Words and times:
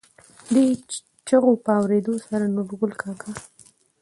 دې 0.53 0.65
چېغو 1.27 1.53
په 1.63 1.71
اورېدو 1.79 2.13
سره 2.27 2.45
نورګل 2.55 2.91
کاکا. 3.01 3.31